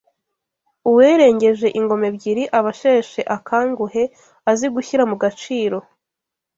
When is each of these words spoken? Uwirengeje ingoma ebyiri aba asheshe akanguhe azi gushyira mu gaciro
Uwirengeje 0.89 1.67
ingoma 1.79 2.05
ebyiri 2.11 2.43
aba 2.57 2.69
asheshe 2.75 3.21
akanguhe 3.35 4.03
azi 4.49 4.67
gushyira 4.75 5.03
mu 5.11 5.15
gaciro 5.23 5.77